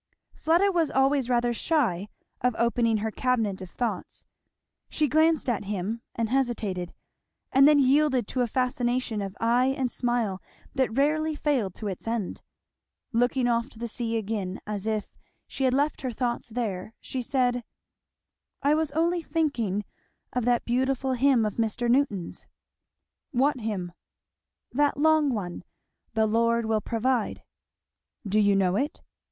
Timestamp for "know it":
28.55-29.03